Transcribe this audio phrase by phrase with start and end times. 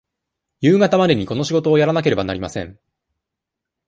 [0.61, 2.79] 夕方までにこの仕事をやらなければなりません。